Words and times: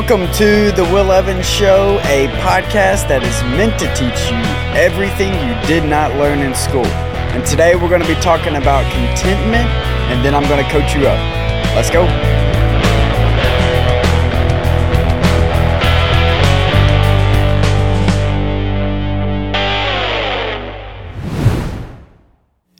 Welcome 0.00 0.32
to 0.36 0.72
the 0.72 0.84
Will 0.84 1.12
Evans 1.12 1.46
Show, 1.46 2.00
a 2.04 2.26
podcast 2.40 3.06
that 3.08 3.22
is 3.22 3.42
meant 3.54 3.78
to 3.78 3.86
teach 3.94 4.30
you 4.30 4.38
everything 4.74 5.30
you 5.34 5.68
did 5.68 5.84
not 5.84 6.16
learn 6.16 6.38
in 6.38 6.54
school. 6.54 6.86
And 6.86 7.44
today 7.44 7.76
we're 7.76 7.90
going 7.90 8.00
to 8.00 8.08
be 8.08 8.14
talking 8.14 8.56
about 8.56 8.90
contentment, 8.90 9.68
and 10.08 10.24
then 10.24 10.34
I'm 10.34 10.48
going 10.48 10.64
to 10.64 10.70
coach 10.70 10.94
you 10.96 11.06
up. 11.06 11.20
Let's 11.76 11.90
go. 11.90 12.06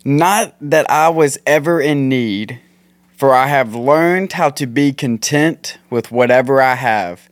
Not 0.06 0.54
that 0.62 0.90
I 0.90 1.10
was 1.10 1.38
ever 1.46 1.82
in 1.82 2.08
need 2.08 2.60
for 3.20 3.34
I 3.34 3.48
have 3.48 3.74
learned 3.74 4.32
how 4.32 4.48
to 4.48 4.66
be 4.66 4.94
content 4.94 5.76
with 5.90 6.10
whatever 6.10 6.62
I 6.62 6.74
have. 6.74 7.28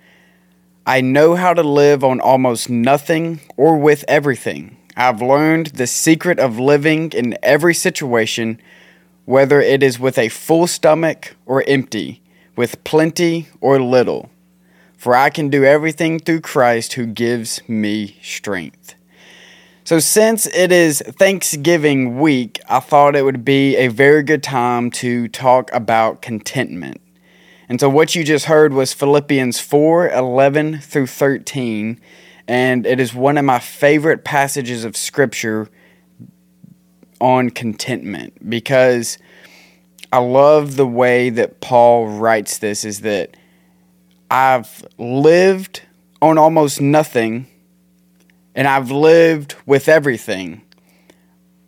I 0.87 1.01
know 1.01 1.35
how 1.35 1.55
to 1.55 1.63
live 1.63 2.05
on 2.05 2.21
almost 2.21 2.69
nothing 2.69 3.41
or 3.57 3.79
with 3.79 4.05
everything. 4.07 4.77
I've 4.99 5.23
learned 5.23 5.69
the 5.69 5.87
secret 5.87 6.39
of 6.39 6.59
living 6.59 7.13
in 7.13 7.39
every 7.43 7.73
situation, 7.73 8.61
whether 9.25 9.63
it 9.63 9.83
is 9.83 9.99
with 9.99 10.19
a 10.19 10.29
full 10.29 10.67
stomach 10.67 11.35
or 11.47 11.65
empty, 11.67 12.21
with 12.55 12.85
plenty 12.85 13.49
or 13.63 13.81
little. 13.81 14.29
For 14.99 15.15
I 15.15 15.31
can 15.31 15.49
do 15.49 15.65
everything 15.65 16.19
through 16.19 16.43
Christ 16.43 16.93
who 16.93 17.07
gives 17.07 17.67
me 17.67 18.19
strength. 18.23 18.95
So, 19.89 20.01
since 20.01 20.47
it 20.49 20.71
is 20.71 21.01
Thanksgiving 21.01 22.19
week, 22.19 22.61
I 22.69 22.79
thought 22.79 23.17
it 23.17 23.23
would 23.23 23.43
be 23.43 23.75
a 23.77 23.89
very 23.89 24.23
good 24.23 24.43
time 24.43 24.91
to 24.91 25.29
talk 25.29 25.71
about 25.73 26.21
contentment. 26.21 27.01
And 27.71 27.81
so, 27.81 27.89
what 27.89 28.15
you 28.15 28.23
just 28.23 28.45
heard 28.45 28.75
was 28.75 28.93
Philippians 28.93 29.61
4 29.61 30.11
11 30.11 30.81
through 30.81 31.07
13. 31.07 31.99
And 32.47 32.85
it 32.85 33.01
is 33.01 33.15
one 33.15 33.39
of 33.39 33.47
my 33.47 33.59
favorite 33.61 34.25
passages 34.25 34.85
of 34.85 34.95
Scripture 34.95 35.71
on 37.19 37.49
contentment 37.49 38.47
because 38.51 39.17
I 40.13 40.19
love 40.19 40.77
the 40.77 40.87
way 40.87 41.31
that 41.31 41.63
Paul 41.63 42.09
writes 42.09 42.59
this 42.59 42.85
is 42.85 43.01
that 43.01 43.39
I've 44.31 44.85
lived 44.99 45.81
on 46.21 46.37
almost 46.37 46.79
nothing 46.79 47.47
and 48.59 48.67
I've 48.67 48.91
lived 48.91 49.55
with 49.67 49.89
everything. 49.89 50.63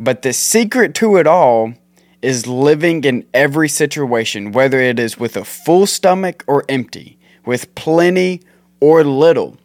But 0.00 0.22
the 0.22 0.32
secret 0.32 0.92
to 0.96 1.18
it 1.18 1.26
all 1.28 1.74
is 2.20 2.48
living 2.48 3.04
in 3.04 3.24
every 3.32 3.68
situation, 3.68 4.50
whether 4.50 4.80
it 4.80 4.98
is 4.98 5.16
with 5.16 5.36
a 5.36 5.44
full 5.44 5.86
stomach 5.86 6.42
or 6.48 6.64
empty, 6.68 7.16
with 7.46 7.72
plenty 7.76 8.42
or 8.80 9.04
little. 9.04 9.56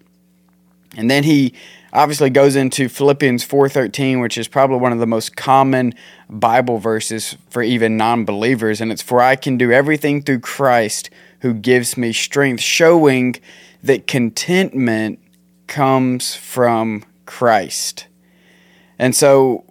And 0.95 1.09
then 1.09 1.23
he 1.23 1.55
obviously 1.91 2.29
goes 2.29 2.55
into 2.55 2.87
Philippians 2.87 3.43
4:13, 3.43 4.21
which 4.21 4.37
is 4.37 4.47
probably 4.47 4.77
one 4.77 4.91
of 4.91 4.99
the 4.99 5.07
most 5.07 5.35
common 5.35 5.95
Bible 6.29 6.77
verses 6.77 7.37
for 7.49 7.63
even 7.63 7.97
non-believers, 7.97 8.79
and 8.79 8.91
it's 8.91 9.01
for 9.01 9.19
I 9.19 9.35
can 9.35 9.57
do 9.57 9.71
everything 9.71 10.21
through 10.21 10.41
Christ 10.41 11.09
who 11.39 11.55
gives 11.55 11.97
me 11.97 12.13
strength, 12.13 12.61
showing 12.61 13.37
that 13.81 14.05
contentment 14.05 15.17
comes 15.65 16.35
from 16.35 17.03
Christ. 17.25 18.07
And 18.97 19.15
so, 19.15 19.65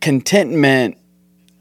contentment, 0.00 0.98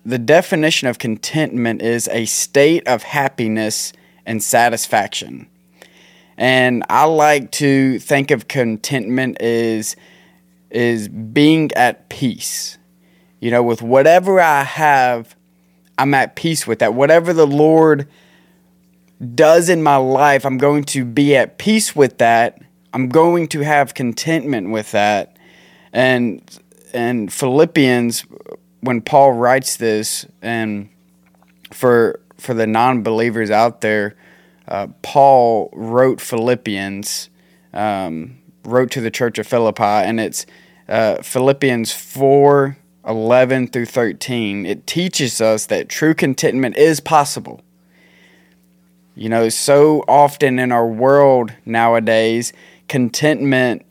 the 0.05 0.17
definition 0.17 0.88
of 0.88 0.99
contentment 0.99 1.81
is 1.81 2.07
a 2.09 2.25
state 2.25 2.88
of 2.88 3.03
happiness 3.03 3.93
and 4.25 4.41
satisfaction. 4.41 5.47
And 6.38 6.83
I 6.89 7.05
like 7.05 7.51
to 7.53 7.99
think 7.99 8.31
of 8.31 8.47
contentment 8.47 9.41
as 9.41 9.95
is 10.69 11.07
being 11.07 11.71
at 11.73 12.09
peace. 12.09 12.77
You 13.39 13.51
know, 13.51 13.63
with 13.63 13.81
whatever 13.81 14.39
I 14.39 14.63
have, 14.63 15.35
I'm 15.97 16.13
at 16.13 16.35
peace 16.35 16.67
with 16.67 16.79
that. 16.79 16.94
Whatever 16.94 17.33
the 17.33 17.47
Lord 17.47 18.07
does 19.33 19.69
in 19.69 19.81
my 19.81 19.95
life, 19.95 20.45
I'm 20.45 20.57
going 20.57 20.83
to 20.85 21.05
be 21.05 21.35
at 21.35 21.57
peace 21.57 21.95
with 21.95 22.17
that 22.19 22.61
I'm 22.97 23.09
going 23.09 23.47
to 23.49 23.59
have 23.59 23.93
contentment 23.93 24.71
with 24.71 24.89
that. 24.89 25.37
And 25.93 26.41
and 26.93 27.31
Philippians 27.31 28.25
when 28.79 29.01
Paul 29.01 29.33
writes 29.33 29.77
this 29.77 30.25
and 30.41 30.89
for 31.71 32.19
for 32.39 32.55
the 32.55 32.65
non-believers 32.65 33.51
out 33.51 33.81
there, 33.81 34.15
uh, 34.67 34.87
Paul 35.03 35.69
wrote 35.73 36.19
Philippians, 36.19 37.29
um, 37.71 38.39
wrote 38.63 38.89
to 38.91 39.01
the 39.01 39.11
church 39.11 39.37
of 39.37 39.45
Philippi, 39.45 39.83
and 39.83 40.19
it's 40.19 40.47
uh, 40.89 41.21
Philippians 41.21 41.91
4 41.91 42.77
11 43.07 43.67
through 43.67 43.85
13. 43.85 44.65
It 44.65 44.87
teaches 44.87 45.39
us 45.39 45.67
that 45.67 45.87
true 45.87 46.15
contentment 46.15 46.75
is 46.77 46.99
possible. 46.99 47.61
You 49.17 49.29
know, 49.29 49.49
so 49.49 50.03
often 50.07 50.59
in 50.59 50.71
our 50.71 50.87
world 50.87 51.51
nowadays, 51.65 52.53
contentment, 52.87 53.85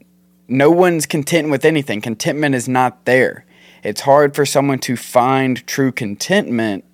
no 0.49 0.71
one's 0.71 1.07
content 1.07 1.51
with 1.51 1.65
anything. 1.65 2.01
Contentment 2.01 2.55
is 2.55 2.69
not 2.69 3.05
there. 3.05 3.45
It's 3.83 4.01
hard 4.01 4.35
for 4.35 4.45
someone 4.47 4.79
to 4.81 4.97
find 4.97 5.67
true 5.67 5.93
contentment, 5.93 6.85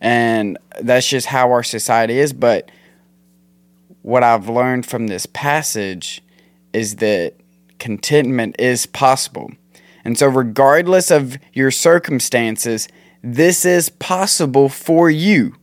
and 0.00 0.58
that's 0.80 1.08
just 1.08 1.26
how 1.26 1.50
our 1.50 1.62
society 1.62 2.18
is. 2.18 2.32
But 2.32 2.70
what 4.02 4.22
I've 4.22 4.48
learned 4.48 4.86
from 4.86 5.06
this 5.06 5.26
passage 5.26 6.22
is 6.72 6.96
that 6.96 7.34
contentment 7.78 8.56
is 8.58 8.86
possible. 8.86 9.50
And 10.04 10.18
so, 10.18 10.26
regardless 10.26 11.10
of 11.10 11.38
your 11.52 11.70
circumstances, 11.70 12.88
this 13.22 13.64
is 13.64 13.88
possible 13.88 14.68
for 14.68 15.08
you. 15.08 15.56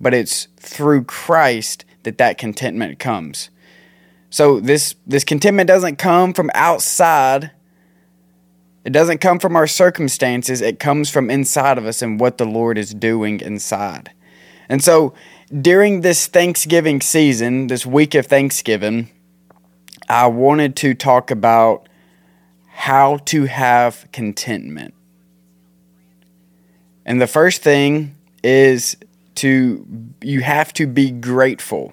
But 0.00 0.14
it's 0.14 0.48
through 0.56 1.04
Christ 1.04 1.84
that 2.04 2.16
that 2.18 2.38
contentment 2.38 2.98
comes. 2.98 3.50
So 4.30 4.60
this 4.60 4.94
this 5.06 5.24
contentment 5.24 5.66
doesn't 5.66 5.96
come 5.96 6.32
from 6.32 6.50
outside. 6.54 7.50
It 8.84 8.92
doesn't 8.92 9.18
come 9.18 9.38
from 9.38 9.56
our 9.56 9.66
circumstances. 9.66 10.60
It 10.60 10.78
comes 10.78 11.10
from 11.10 11.28
inside 11.28 11.76
of 11.76 11.84
us 11.84 12.00
and 12.00 12.18
what 12.18 12.38
the 12.38 12.46
Lord 12.46 12.78
is 12.78 12.94
doing 12.94 13.40
inside. 13.40 14.10
And 14.68 14.82
so 14.82 15.12
during 15.60 16.00
this 16.00 16.28
Thanksgiving 16.28 17.00
season, 17.00 17.66
this 17.66 17.84
week 17.84 18.14
of 18.14 18.26
Thanksgiving, 18.26 19.10
I 20.08 20.28
wanted 20.28 20.76
to 20.76 20.94
talk 20.94 21.30
about 21.30 21.88
how 22.68 23.18
to 23.26 23.44
have 23.44 24.06
contentment. 24.12 24.94
And 27.04 27.20
the 27.20 27.26
first 27.26 27.62
thing 27.62 28.14
is 28.42 28.96
to 29.36 29.86
you 30.22 30.40
have 30.40 30.72
to 30.74 30.86
be 30.86 31.10
grateful. 31.10 31.92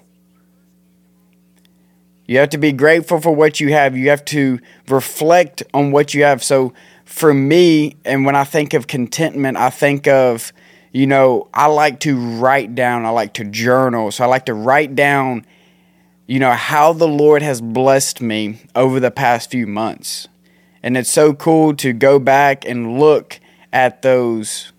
You 2.28 2.38
have 2.38 2.50
to 2.50 2.58
be 2.58 2.72
grateful 2.72 3.20
for 3.22 3.34
what 3.34 3.58
you 3.58 3.72
have. 3.72 3.96
You 3.96 4.10
have 4.10 4.24
to 4.26 4.60
reflect 4.86 5.62
on 5.72 5.92
what 5.92 6.12
you 6.12 6.24
have. 6.24 6.44
So, 6.44 6.74
for 7.06 7.32
me, 7.32 7.96
and 8.04 8.26
when 8.26 8.36
I 8.36 8.44
think 8.44 8.74
of 8.74 8.86
contentment, 8.86 9.56
I 9.56 9.70
think 9.70 10.06
of, 10.06 10.52
you 10.92 11.06
know, 11.06 11.48
I 11.54 11.66
like 11.66 12.00
to 12.00 12.18
write 12.38 12.74
down, 12.74 13.06
I 13.06 13.08
like 13.08 13.32
to 13.34 13.44
journal. 13.44 14.10
So, 14.10 14.24
I 14.24 14.26
like 14.26 14.44
to 14.44 14.52
write 14.52 14.94
down, 14.94 15.46
you 16.26 16.38
know, 16.38 16.52
how 16.52 16.92
the 16.92 17.08
Lord 17.08 17.40
has 17.40 17.62
blessed 17.62 18.20
me 18.20 18.60
over 18.74 19.00
the 19.00 19.10
past 19.10 19.50
few 19.50 19.66
months. 19.66 20.28
And 20.82 20.98
it's 20.98 21.10
so 21.10 21.32
cool 21.32 21.74
to 21.76 21.94
go 21.94 22.18
back 22.18 22.66
and 22.66 23.00
look 23.00 23.40
at 23.72 24.02
those 24.02 24.72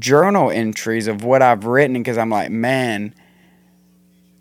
journal 0.00 0.50
entries 0.50 1.06
of 1.06 1.22
what 1.22 1.40
I've 1.40 1.66
written 1.66 1.94
because 1.94 2.18
I'm 2.18 2.30
like, 2.30 2.50
man, 2.50 3.14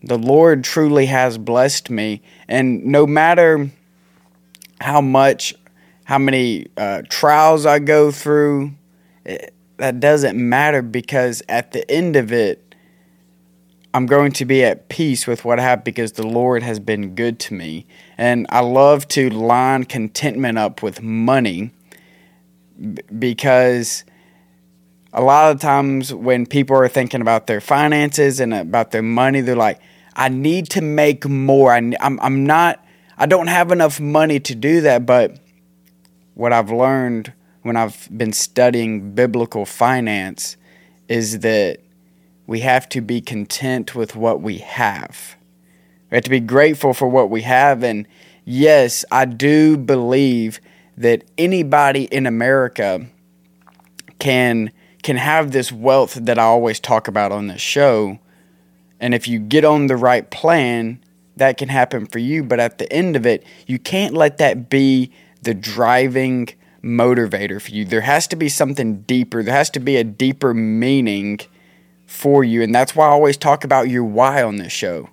the 0.04 0.18
Lord 0.18 0.64
truly 0.64 1.08
has 1.08 1.38
blessed 1.38 1.90
me. 1.90 2.22
And 2.48 2.86
no 2.86 3.06
matter 3.06 3.70
how 4.80 5.02
much, 5.02 5.54
how 6.06 6.18
many 6.18 6.68
uh, 6.78 7.04
trials 7.10 7.66
I 7.66 7.80
go 7.80 8.12
through, 8.12 8.72
it, 9.26 9.54
that 9.78 10.00
doesn't 10.00 10.38
matter 10.38 10.82
because 10.82 11.42
at 11.50 11.72
the 11.72 11.90
end 11.90 12.16
of 12.16 12.32
it, 12.32 12.76
I'm 13.94 14.06
going 14.06 14.32
to 14.34 14.46
be 14.46 14.64
at 14.64 14.88
peace 14.90 15.26
with 15.26 15.44
what 15.44 15.60
I 15.60 15.64
have 15.64 15.84
because 15.84 16.12
the 16.12 16.28
Lord 16.28 16.62
has 16.62 16.80
been 16.80 17.16
good 17.16 17.40
to 17.40 17.56
me. 17.56 17.88
And 18.18 18.46
I 18.50 18.60
love 18.60 19.08
to 19.10 19.30
line 19.30 19.86
contentment 19.86 20.60
up 20.60 20.84
with 20.84 21.02
money 21.02 21.72
because 23.18 24.06
a 25.12 25.22
lot 25.22 25.52
of 25.52 25.60
times 25.60 26.14
when 26.14 26.46
people 26.46 26.76
are 26.76 26.88
thinking 26.88 27.22
about 27.22 27.48
their 27.48 27.62
finances 27.62 28.40
and 28.40 28.54
about 28.54 28.92
their 28.92 29.02
money, 29.02 29.42
they're 29.42 29.56
like, 29.56 29.80
I 30.20 30.28
need 30.28 30.70
to 30.72 30.82
make 30.82 31.26
more. 31.26 31.74
I, 31.74 31.94
I'm, 32.02 32.20
I'm 32.20 32.46
not, 32.46 32.86
I 33.18 33.26
don't 33.26 33.48
have 33.48 33.72
enough 33.72 34.00
money 34.02 34.40
to 34.42 34.54
do 34.54 34.82
that. 34.82 35.06
But 35.06 35.40
what 36.34 36.52
I've 36.52 36.70
learned 36.70 37.32
when 37.62 37.78
I've 37.78 38.08
been 38.16 38.34
studying 38.34 39.16
biblical 39.16 39.66
finance 39.66 40.58
is 41.08 41.40
that 41.40 41.80
we 42.48 42.60
have 42.60 42.90
to 42.90 43.02
be 43.02 43.22
content 43.22 43.96
with 43.96 44.16
what 44.16 44.42
we 44.42 44.58
have 44.58 45.38
We 46.12 46.16
have 46.16 46.24
to 46.26 46.30
be 46.30 46.40
grateful 46.40 46.94
for 46.94 47.08
what 47.08 47.30
we 47.30 47.44
have. 47.44 47.84
And 47.84 48.08
yes, 48.44 49.06
I 49.12 49.26
do 49.26 49.78
believe 49.78 50.60
that 50.98 51.24
anybody 51.38 52.06
in 52.06 52.26
America 52.26 53.08
can 54.20 54.72
can 55.02 55.16
have 55.16 55.52
this 55.52 55.72
wealth 55.72 56.16
that 56.16 56.38
I 56.38 56.44
always 56.44 56.78
talk 56.80 57.08
about 57.08 57.32
on 57.32 57.48
this 57.48 57.62
show. 57.62 58.20
And 59.00 59.14
if 59.14 59.28
you 59.28 59.40
get 59.40 59.64
on 59.64 59.88
the 59.88 59.96
right 59.96 60.30
plan, 60.30 61.04
that 61.38 61.58
can 61.58 61.70
happen 61.70 62.06
for 62.06 62.20
you. 62.20 62.44
But 62.44 62.60
at 62.60 62.78
the 62.78 62.92
end 62.92 63.16
of 63.16 63.26
it, 63.26 63.44
you 63.66 63.80
can't 63.80 64.14
let 64.14 64.38
that 64.38 64.70
be 64.70 65.12
the 65.42 65.54
driving 65.54 66.50
motivator 66.84 67.62
for 67.62 67.72
you. 67.72 67.86
There 67.86 68.02
has 68.02 68.28
to 68.28 68.36
be 68.36 68.50
something 68.50 69.02
deeper, 69.02 69.44
there 69.44 69.56
has 69.56 69.70
to 69.72 69.80
be 69.80 69.98
a 69.98 70.04
deeper 70.04 70.54
meaning 70.54 71.40
for 72.06 72.44
you. 72.44 72.62
And 72.62 72.74
that's 72.74 72.96
why 72.96 73.06
I 73.06 73.10
always 73.10 73.38
talk 73.38 73.64
about 73.64 73.90
your 73.90 74.04
why 74.04 74.44
on 74.44 74.58
this 74.58 74.74
show. 74.74 75.10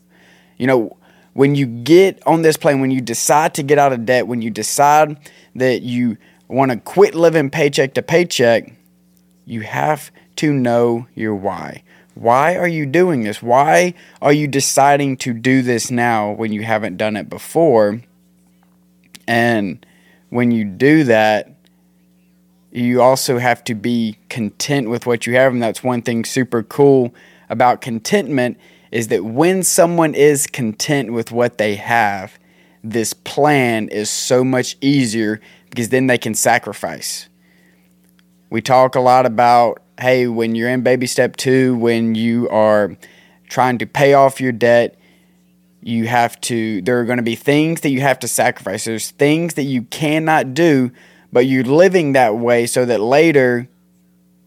You 0.57 0.67
know, 0.67 0.97
when 1.35 1.55
you 1.55 1.67
get 1.67 2.23
on 2.27 2.43
this 2.43 2.57
plane, 2.57 2.81
when 2.81 2.91
you 2.91 3.01
decide 3.01 3.55
to 3.55 3.63
get 3.63 3.79
out 3.79 3.93
of 3.93 4.07
debt, 4.07 4.27
when 4.27 4.41
you 4.41 4.51
decide 4.51 5.19
that 5.55 5.83
you 5.83 6.17
want 6.49 6.71
to 6.71 6.79
quit 6.79 7.15
living 7.15 7.51
paycheck 7.51 7.95
to 7.95 8.03
paycheck, 8.03 8.73
you 9.45 9.61
have 9.61 10.11
to 10.37 10.53
know 10.53 11.07
your 11.15 11.35
why. 11.35 11.83
Why 12.17 12.57
are 12.57 12.67
you 12.67 12.87
doing 12.87 13.25
this? 13.25 13.43
Why 13.43 13.93
are 14.23 14.33
you 14.33 14.49
deciding 14.49 15.19
to 15.19 15.35
do 15.35 15.61
this 15.61 15.91
now 15.91 16.33
when 16.33 16.51
you 16.51 16.63
haven't 16.63 16.97
done 16.97 17.15
it 17.15 17.29
before? 17.29 18.01
And 19.29 19.85
when 20.31 20.51
you 20.51 20.65
do 20.65 21.05
that, 21.05 21.51
you 22.73 23.03
also 23.03 23.37
have 23.37 23.63
to 23.65 23.75
be 23.75 24.17
content 24.31 24.89
with 24.89 25.05
what 25.05 25.27
you 25.27 25.35
have. 25.35 25.53
And 25.53 25.63
that's 25.63 25.85
one 25.85 26.01
thing 26.01 26.25
super 26.25 26.63
cool 26.63 27.15
about 27.51 27.83
contentment 27.83 28.57
is 28.91 29.09
that 29.09 29.23
when 29.23 29.63
someone 29.63 30.15
is 30.15 30.47
content 30.47 31.13
with 31.13 31.33
what 31.33 31.59
they 31.59 31.75
have, 31.75 32.39
this 32.83 33.13
plan 33.13 33.91
is 33.91 34.09
so 34.09 34.43
much 34.43 34.79
easier 34.81 35.39
because 35.69 35.91
then 35.91 36.07
they 36.07 36.17
can 36.17 36.35
sacrifice. 36.35 37.29
We 38.49 38.63
talk 38.63 38.95
a 38.95 39.01
lot 39.01 39.27
about 39.27 39.83
hey, 40.01 40.27
when 40.27 40.55
you're 40.55 40.69
in 40.69 40.83
baby 40.83 41.07
step 41.07 41.37
two, 41.37 41.77
when 41.77 42.15
you 42.15 42.49
are 42.49 42.97
trying 43.49 43.79
to 43.79 43.87
pay 43.87 44.15
off 44.15 44.41
your 44.41 44.53
debt, 44.53 44.99
you 45.81 46.07
have 46.07 46.41
to, 46.43 46.83
there 46.83 46.99
are 46.99 47.05
going 47.05 47.19
to 47.19 47.23
be 47.23 47.37
things 47.37 47.83
that 47.83 47.91
you 47.91 48.01
have 48.01 48.19
to 48.19 48.29
sacrifice. 48.29 48.85
There's 48.85 49.13
things 49.13 49.55
that 49.55 49.63
you 49.63 49.83
cannot 49.83 50.53
do, 50.53 50.91
but 51.33 51.47
you're 51.47 51.65
living 51.65 52.13
that 52.13 52.37
way 52.37 52.67
so 52.67 52.85
that 52.85 53.01
later 53.01 53.69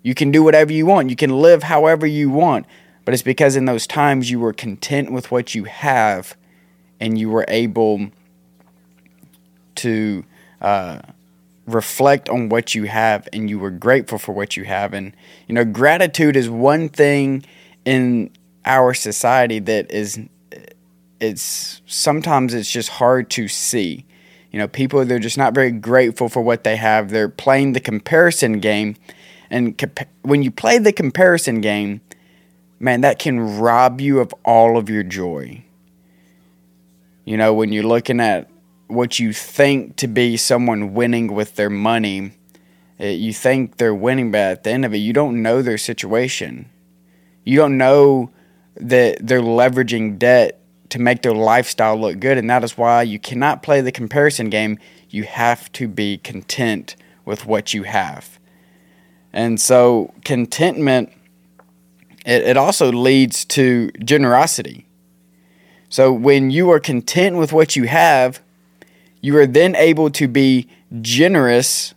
you 0.04 0.14
can 0.14 0.32
do 0.32 0.44
whatever 0.44 0.74
you 0.74 0.86
want. 0.86 1.10
You 1.10 1.16
can 1.16 1.32
live 1.32 1.64
however 1.64 2.06
you 2.06 2.30
want. 2.30 2.66
But 3.06 3.14
it's 3.14 3.24
because 3.24 3.56
in 3.56 3.66
those 3.66 3.88
times 3.88 4.30
you 4.30 4.40
were 4.40 4.54
content 4.54 5.12
with 5.12 5.32
what 5.32 5.56
you 5.56 5.64
have 5.64 6.36
and 7.00 7.18
you 7.18 7.30
were 7.30 7.46
able 7.48 8.12
to 9.76 10.26
uh, 10.62 11.00
reflect 11.74 12.30
on 12.30 12.50
what 12.50 12.76
you 12.76 12.86
have 12.86 13.28
and 13.34 13.50
you 13.50 13.60
were 13.60 13.72
grateful 13.72 14.18
for 14.18 14.34
what 14.34 14.58
you 14.58 14.66
have. 14.66 14.94
And, 14.94 15.16
you 15.48 15.56
know, 15.56 15.66
gratitude 15.66 16.36
is 16.36 16.50
one 16.50 16.90
thing 16.90 17.46
in 17.86 18.32
our 18.66 18.94
society 18.94 19.60
that 19.60 19.92
is, 19.92 20.20
it's 21.20 21.82
sometimes 21.86 22.54
it's 22.54 22.72
just 22.72 22.90
hard 22.90 23.30
to 23.32 23.48
see. 23.48 24.06
You 24.52 24.60
know, 24.60 24.68
people, 24.68 25.04
they're 25.06 25.20
just 25.20 25.38
not 25.38 25.54
very 25.54 25.72
grateful 25.72 26.30
for 26.30 26.42
what 26.42 26.64
they 26.64 26.76
have. 26.76 27.10
They're 27.10 27.30
playing 27.30 27.74
the 27.74 27.80
comparison 27.80 28.60
game. 28.60 28.96
And 29.50 29.78
compa- 29.78 30.08
when 30.22 30.44
you 30.44 30.52
play 30.52 30.78
the 30.80 30.94
comparison 30.94 31.62
game, 31.62 32.02
man, 32.80 33.02
that 33.02 33.20
can 33.20 33.60
rob 33.60 34.02
you 34.02 34.20
of 34.20 34.34
all 34.46 34.78
of 34.78 34.90
your 34.90 35.04
joy. 35.04 35.64
You 37.26 37.38
know, 37.38 37.54
when 37.54 37.72
you're 37.72 37.84
looking 37.84 38.20
at 38.20 38.50
what 38.90 39.20
you 39.20 39.32
think 39.32 39.96
to 39.98 40.08
be 40.08 40.36
someone 40.36 40.94
winning 40.94 41.34
with 41.34 41.56
their 41.56 41.70
money, 41.70 42.32
eh, 43.00 43.12
you 43.12 43.34
think 43.34 43.78
they're 43.78 43.96
winning, 43.96 44.32
but 44.32 44.40
at 44.40 44.64
the 44.64 44.72
end 44.72 44.84
of 44.84 44.94
it, 44.94 44.98
you 44.98 45.14
don't 45.14 45.42
know 45.42 45.62
their 45.62 45.78
situation. 45.78 46.70
You 47.46 47.58
don't 47.58 47.78
know 47.78 48.32
that 48.76 49.26
they're 49.26 49.42
leveraging 49.42 50.18
debt 50.18 50.60
to 50.90 51.00
make 51.00 51.22
their 51.22 51.34
lifestyle 51.34 52.00
look 52.00 52.20
good, 52.20 52.38
and 52.38 52.50
that 52.50 52.64
is 52.64 52.78
why 52.78 53.04
you 53.04 53.20
cannot 53.20 53.62
play 53.62 53.80
the 53.80 53.92
comparison 53.92 54.50
game. 54.50 54.80
You 55.10 55.24
have 55.24 55.72
to 55.74 55.88
be 55.88 56.18
content 56.18 56.96
with 57.26 57.46
what 57.46 57.74
you 57.74 57.84
have. 57.84 58.40
And 59.32 59.62
so, 59.62 60.14
contentment, 60.24 61.12
it, 62.26 62.42
it 62.44 62.58
also 62.58 62.92
leads 62.92 63.46
to 63.46 63.92
generosity. 64.04 64.88
So, 65.90 66.12
when 66.12 66.50
you 66.50 66.72
are 66.72 66.80
content 66.80 67.38
with 67.38 67.54
what 67.54 67.76
you 67.76 67.84
have, 67.84 68.42
you 69.22 69.38
are 69.38 69.48
then 69.48 69.76
able 69.76 70.10
to 70.12 70.28
be 70.28 70.68
generous 71.02 71.94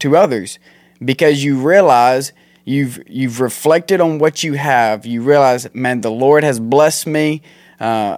to 0.00 0.16
others 0.16 0.58
because 1.04 1.44
you 1.44 1.56
realize 1.58 2.32
you've 2.64 3.02
you've 3.06 3.40
reflected 3.40 4.00
on 4.00 4.18
what 4.18 4.42
you 4.42 4.54
have. 4.54 5.06
You 5.06 5.22
realize, 5.22 5.72
man, 5.74 6.00
the 6.00 6.10
Lord 6.10 6.44
has 6.44 6.60
blessed 6.60 7.06
me. 7.06 7.42
Uh, 7.78 8.16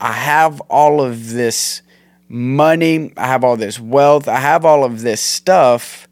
I 0.00 0.12
have 0.12 0.60
all 0.62 1.00
of 1.00 1.30
this 1.30 1.82
money. 2.28 3.12
I 3.16 3.26
have 3.26 3.44
all 3.44 3.56
this 3.56 3.78
wealth. 3.78 4.28
I 4.28 4.40
have 4.40 4.64
all 4.64 4.84
of 4.84 5.02
this 5.02 5.20
stuff, 5.20 6.08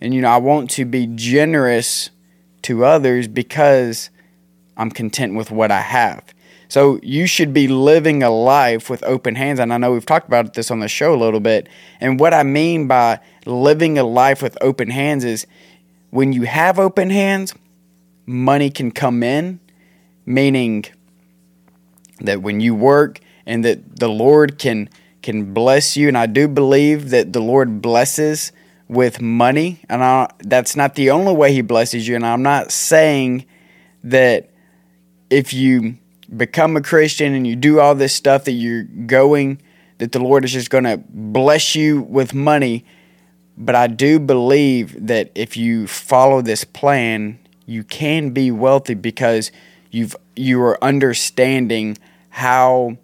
and 0.00 0.14
you 0.14 0.20
know 0.20 0.30
I 0.30 0.38
want 0.38 0.70
to 0.70 0.84
be 0.84 1.06
generous 1.06 2.10
to 2.62 2.84
others 2.84 3.28
because 3.28 4.10
I'm 4.76 4.90
content 4.90 5.34
with 5.34 5.50
what 5.50 5.70
I 5.70 5.80
have. 5.80 6.24
So 6.70 7.00
you 7.02 7.26
should 7.26 7.52
be 7.52 7.66
living 7.66 8.22
a 8.22 8.30
life 8.30 8.88
with 8.88 9.02
open 9.02 9.34
hands. 9.34 9.58
And 9.58 9.72
I 9.72 9.76
know 9.76 9.92
we've 9.92 10.06
talked 10.06 10.28
about 10.28 10.54
this 10.54 10.70
on 10.70 10.78
the 10.78 10.86
show 10.86 11.12
a 11.12 11.16
little 11.16 11.40
bit. 11.40 11.68
And 12.00 12.18
what 12.18 12.32
I 12.32 12.44
mean 12.44 12.86
by 12.86 13.18
living 13.44 13.98
a 13.98 14.04
life 14.04 14.40
with 14.40 14.56
open 14.60 14.88
hands 14.88 15.24
is 15.24 15.48
when 16.10 16.32
you 16.32 16.42
have 16.42 16.78
open 16.78 17.10
hands, 17.10 17.56
money 18.24 18.70
can 18.70 18.92
come 18.92 19.24
in, 19.24 19.58
meaning 20.24 20.84
that 22.20 22.40
when 22.40 22.60
you 22.60 22.76
work 22.76 23.18
and 23.46 23.64
that 23.64 23.98
the 23.98 24.08
Lord 24.08 24.58
can 24.58 24.88
can 25.22 25.52
bless 25.52 25.96
you 25.96 26.08
and 26.08 26.16
I 26.16 26.26
do 26.26 26.48
believe 26.48 27.10
that 27.10 27.32
the 27.32 27.40
Lord 27.40 27.82
blesses 27.82 28.52
with 28.88 29.20
money 29.20 29.80
and 29.88 30.02
I, 30.02 30.30
that's 30.38 30.76
not 30.76 30.94
the 30.94 31.10
only 31.10 31.34
way 31.34 31.52
he 31.52 31.60
blesses 31.60 32.08
you 32.08 32.14
and 32.16 32.24
I'm 32.24 32.42
not 32.42 32.72
saying 32.72 33.44
that 34.02 34.48
if 35.28 35.52
you 35.52 35.98
become 36.36 36.76
a 36.76 36.80
Christian 36.80 37.34
and 37.34 37.46
you 37.46 37.56
do 37.56 37.80
all 37.80 37.94
this 37.94 38.14
stuff 38.14 38.44
that 38.44 38.52
you're 38.52 38.84
going, 38.84 39.60
that 39.98 40.12
the 40.12 40.20
Lord 40.20 40.44
is 40.44 40.52
just 40.52 40.70
going 40.70 40.84
to 40.84 41.02
bless 41.08 41.74
you 41.74 42.02
with 42.02 42.34
money. 42.34 42.84
But 43.56 43.74
I 43.74 43.88
do 43.88 44.18
believe 44.18 45.06
that 45.06 45.30
if 45.34 45.56
you 45.56 45.86
follow 45.86 46.40
this 46.40 46.64
plan, 46.64 47.38
you 47.66 47.84
can 47.84 48.30
be 48.30 48.50
wealthy 48.50 48.94
because 48.94 49.52
you've 49.90 50.16
you 50.34 50.60
are 50.62 50.82
understanding 50.82 51.98
how 52.30 52.96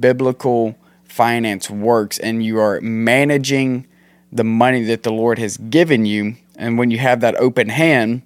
biblical 0.00 0.76
finance 1.04 1.68
works 1.68 2.18
and 2.18 2.44
you 2.44 2.58
are 2.58 2.80
managing 2.80 3.86
the 4.32 4.44
money 4.44 4.84
that 4.84 5.02
the 5.02 5.12
Lord 5.12 5.38
has 5.38 5.56
given 5.56 6.06
you. 6.06 6.36
And 6.56 6.78
when 6.78 6.90
you 6.90 6.98
have 6.98 7.20
that 7.20 7.34
open 7.36 7.68
hand, 7.68 8.22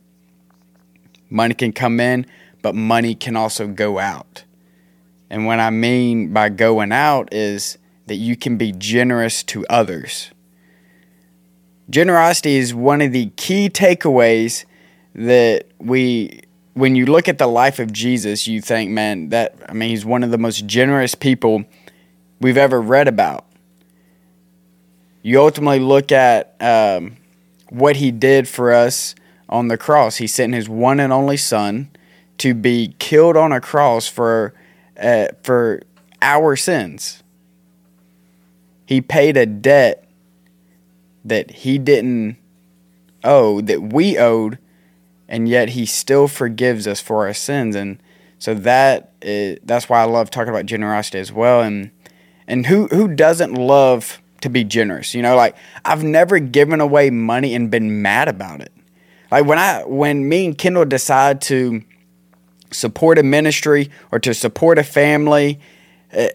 money 1.30 1.54
can 1.54 1.72
come 1.72 2.00
in, 2.00 2.26
but 2.62 2.74
money 2.74 3.14
can 3.14 3.36
also 3.36 3.66
go 3.66 3.98
out. 3.98 4.44
And 5.28 5.46
what 5.46 5.58
I 5.58 5.70
mean 5.70 6.32
by 6.32 6.48
going 6.48 6.92
out 6.92 7.32
is 7.32 7.78
that 8.06 8.16
you 8.16 8.36
can 8.36 8.56
be 8.56 8.72
generous 8.72 9.42
to 9.44 9.66
others. 9.68 10.30
Generosity 11.90 12.56
is 12.56 12.74
one 12.74 13.00
of 13.00 13.12
the 13.12 13.26
key 13.36 13.68
takeaways 13.68 14.64
that 15.14 15.66
we 15.78 16.40
when 16.74 16.96
you 16.96 17.04
look 17.04 17.28
at 17.28 17.36
the 17.36 17.46
life 17.46 17.78
of 17.78 17.92
Jesus, 17.92 18.46
you 18.46 18.62
think, 18.62 18.90
man, 18.90 19.28
that 19.28 19.56
I 19.68 19.72
mean 19.72 19.90
he's 19.90 20.04
one 20.04 20.22
of 20.22 20.30
the 20.30 20.38
most 20.38 20.66
generous 20.66 21.14
people 21.14 21.64
we've 22.40 22.56
ever 22.56 22.80
read 22.80 23.08
about. 23.08 23.46
You 25.22 25.40
ultimately 25.40 25.80
look 25.80 26.10
at 26.12 26.56
um, 26.60 27.16
what 27.68 27.96
he 27.96 28.10
did 28.10 28.48
for 28.48 28.72
us 28.72 29.14
on 29.48 29.68
the 29.68 29.76
cross. 29.76 30.16
He 30.16 30.26
sent 30.26 30.54
his 30.54 30.68
one 30.68 30.98
and 30.98 31.12
only 31.12 31.36
son 31.36 31.90
to 32.42 32.54
be 32.54 32.96
killed 32.98 33.36
on 33.36 33.52
a 33.52 33.60
cross 33.60 34.08
for 34.08 34.52
uh, 35.00 35.28
for 35.44 35.80
our 36.20 36.56
sins. 36.56 37.22
He 38.84 39.00
paid 39.00 39.36
a 39.36 39.46
debt 39.46 40.08
that 41.24 41.52
he 41.52 41.78
didn't 41.78 42.36
owe, 43.22 43.60
that 43.60 43.80
we 43.80 44.18
owed, 44.18 44.58
and 45.28 45.48
yet 45.48 45.70
he 45.70 45.86
still 45.86 46.26
forgives 46.26 46.88
us 46.88 47.00
for 47.00 47.28
our 47.28 47.32
sins. 47.32 47.76
And 47.76 48.02
so 48.40 48.54
that 48.54 49.12
is, 49.22 49.60
that's 49.62 49.88
why 49.88 50.02
I 50.02 50.06
love 50.06 50.28
talking 50.28 50.50
about 50.50 50.66
generosity 50.66 51.20
as 51.20 51.32
well. 51.32 51.60
And 51.60 51.92
and 52.48 52.66
who 52.66 52.88
who 52.88 53.06
doesn't 53.06 53.54
love 53.54 54.20
to 54.40 54.48
be 54.48 54.64
generous? 54.64 55.14
You 55.14 55.22
know, 55.22 55.36
like 55.36 55.54
I've 55.84 56.02
never 56.02 56.40
given 56.40 56.80
away 56.80 57.10
money 57.10 57.54
and 57.54 57.70
been 57.70 58.02
mad 58.02 58.26
about 58.26 58.60
it. 58.60 58.72
Like 59.30 59.46
when 59.46 59.60
I 59.60 59.84
when 59.84 60.28
me 60.28 60.46
and 60.46 60.58
Kendall 60.58 60.86
decide 60.86 61.40
to 61.42 61.84
support 62.72 63.18
a 63.18 63.22
ministry 63.22 63.90
or 64.10 64.18
to 64.20 64.34
support 64.34 64.78
a 64.78 64.84
family, 64.84 65.60
uh, 66.16 66.28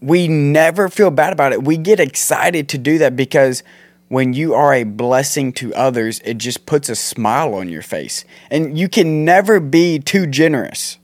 we 0.00 0.28
never 0.28 0.88
feel 0.88 1.10
bad 1.10 1.32
about 1.32 1.52
it. 1.52 1.62
We 1.62 1.76
get 1.76 2.00
excited 2.00 2.68
to 2.70 2.78
do 2.78 2.98
that 2.98 3.16
because 3.16 3.62
when 4.08 4.32
you 4.32 4.54
are 4.54 4.74
a 4.74 4.84
blessing 4.84 5.52
to 5.54 5.74
others, 5.74 6.20
it 6.24 6.38
just 6.38 6.66
puts 6.66 6.88
a 6.88 6.94
smile 6.94 7.54
on 7.54 7.68
your 7.68 7.82
face. 7.82 8.24
And 8.50 8.78
you 8.78 8.88
can 8.88 9.24
never 9.24 9.60
be 9.60 9.98
too 9.98 10.26
generous. 10.26 10.98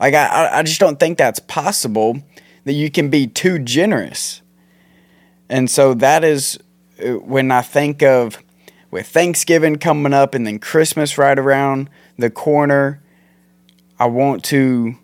Like, 0.00 0.14
I, 0.14 0.50
I 0.52 0.62
just 0.62 0.80
don't 0.80 0.98
think 0.98 1.18
that's 1.18 1.38
possible 1.40 2.22
that 2.64 2.72
you 2.72 2.90
can 2.90 3.08
be 3.10 3.26
too 3.26 3.58
generous. 3.58 4.42
And 5.48 5.70
so 5.70 5.94
that 5.94 6.24
is 6.24 6.58
uh, 7.04 7.12
when 7.18 7.50
I 7.50 7.62
think 7.62 8.02
of 8.02 8.42
with 8.90 9.06
Thanksgiving 9.06 9.76
coming 9.76 10.12
up 10.12 10.34
and 10.34 10.46
then 10.46 10.58
Christmas 10.58 11.18
right 11.18 11.38
around 11.38 11.90
the 12.18 12.30
corner, 12.30 13.02
I 13.98 14.06
want 14.06 14.44
to 14.46 14.96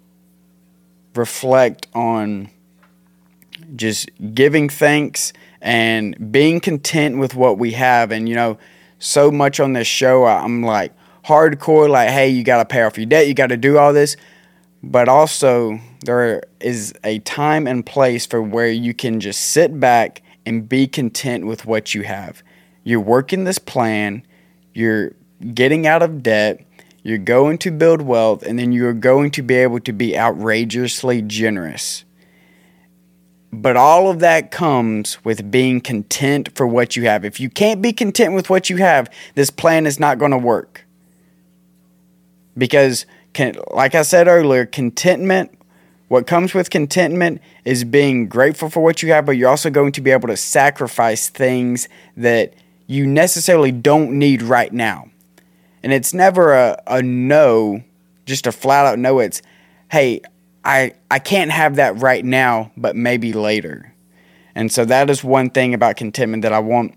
reflect 1.15 1.87
on 1.95 2.51
just 3.77 4.11
giving 4.35 4.69
thanks 4.69 5.33
and 5.61 6.33
being 6.33 6.61
content 6.61 7.19
with 7.19 7.35
what 7.35 7.59
we 7.59 7.73
have. 7.73 8.11
And, 8.11 8.29
you 8.29 8.35
know, 8.35 8.59
so 8.99 9.31
much 9.31 9.61
on 9.61 9.73
this 9.73 9.87
show, 9.87 10.27
I'm 10.27 10.63
like 10.63 10.93
hardcore, 11.25 11.89
like, 11.89 12.11
hey, 12.11 12.29
you 12.29 12.45
got 12.45 12.59
to 12.59 12.65
pay 12.65 12.83
off 12.83 12.97
your 12.97 13.07
debt, 13.07 13.29
you 13.29 13.35
got 13.35 13.49
to 13.49 13.57
do 13.57 13.79
all 13.79 13.93
this. 13.93 14.17
But 14.83 15.09
also, 15.09 15.79
there 16.05 16.43
is 16.61 16.93
a 17.05 17.21
time 17.21 17.67
and 17.67 17.87
place 17.87 18.27
for 18.27 18.43
where 18.43 18.69
you 18.69 18.93
can 18.93 19.21
just 19.21 19.41
sit 19.41 19.79
back 19.79 20.23
and 20.45 20.69
be 20.69 20.89
content 20.89 21.47
with 21.47 21.65
what 21.65 21.95
you 21.95 22.03
have. 22.03 22.43
You're 22.83 23.01
working 23.01 23.45
this 23.45 23.59
plan, 23.59 24.27
you're 24.75 25.13
getting 25.55 25.87
out 25.87 26.03
of 26.03 26.23
debt, 26.23 26.65
you're 27.03 27.19
going 27.19 27.59
to 27.59 27.71
build 27.71 28.03
wealth, 28.03 28.43
and 28.43 28.59
then 28.59 28.73
you're 28.73 28.93
going 28.93 29.31
to 29.33 29.43
be 29.43 29.55
able 29.55 29.81
to 29.81 29.93
be 29.93 30.17
outrageously 30.17 31.23
generous. 31.23 32.05
But 33.53 33.77
all 33.77 34.09
of 34.09 34.21
that 34.21 34.51
comes 34.51 35.23
with 35.25 35.51
being 35.51 35.81
content 35.81 36.51
for 36.55 36.67
what 36.67 36.97
you 36.97 37.05
have. 37.05 37.25
If 37.25 37.39
you 37.39 37.51
can't 37.51 37.83
be 37.83 37.93
content 37.93 38.35
with 38.35 38.49
what 38.49 38.71
you 38.71 38.79
have, 38.79 39.11
this 39.35 39.51
plan 39.51 39.87
is 39.87 40.01
not 40.01 40.19
going 40.19 40.31
to 40.31 40.39
work. 40.39 40.87
Because, 42.57 43.05
like 43.73 43.95
I 43.95 44.03
said 44.03 44.27
earlier, 44.27 44.65
contentment, 44.65 45.59
what 46.09 46.27
comes 46.27 46.55
with 46.55 46.71
contentment 46.71 47.43
is 47.65 47.85
being 47.85 48.27
grateful 48.27 48.71
for 48.71 48.81
what 48.81 49.03
you 49.03 49.11
have, 49.13 49.27
but 49.27 49.33
you're 49.33 49.49
also 49.49 49.71
going 49.71 49.93
to 49.93 50.01
be 50.01 50.11
able 50.11 50.29
to 50.29 50.37
sacrifice 50.37 51.29
things 51.29 51.89
that 52.17 52.55
you 52.87 53.07
necessarily 53.07 53.73
don't 53.73 54.19
need 54.19 54.43
right 54.43 54.73
now. 54.73 55.12
And 55.83 55.93
it's 55.93 56.15
never 56.15 56.53
a, 56.53 56.81
a 56.87 57.03
no, 57.03 57.83
just 58.27 58.47
a 58.47 58.53
flat 58.53 58.87
out 58.87 58.99
no. 58.99 59.19
It's, 59.19 59.43
hey, 59.91 60.21
I 60.65 60.93
I 61.11 61.19
can't 61.19 61.51
have 61.51 61.77
that 61.77 62.01
right 62.01 62.25
now, 62.25 62.71
but 62.77 62.95
maybe 62.97 63.33
later. 63.33 63.93
And 64.55 64.71
so 64.71 64.85
that 64.85 65.11
is 65.11 65.25
one 65.25 65.51
thing 65.51 65.75
about 65.75 65.97
contentment 65.97 66.43
that 66.43 66.53
I 66.53 66.59
want 66.61 66.95